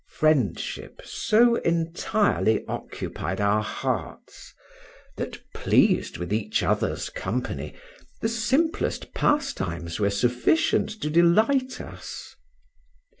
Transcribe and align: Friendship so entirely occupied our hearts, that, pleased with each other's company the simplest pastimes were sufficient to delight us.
Friendship 0.09 1.03
so 1.05 1.57
entirely 1.57 2.65
occupied 2.67 3.39
our 3.39 3.61
hearts, 3.61 4.51
that, 5.15 5.37
pleased 5.53 6.17
with 6.17 6.33
each 6.33 6.63
other's 6.63 7.11
company 7.11 7.75
the 8.19 8.27
simplest 8.27 9.13
pastimes 9.13 9.99
were 9.99 10.09
sufficient 10.09 10.89
to 11.01 11.11
delight 11.11 11.79
us. 11.79 12.35